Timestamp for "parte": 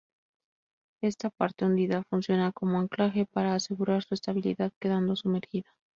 1.29-1.63